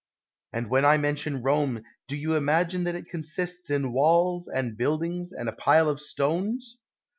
[0.51, 5.31] And when I mention Rome, do you imagine that it consists in walls, and buildings,
[5.31, 6.79] and a pile of stones?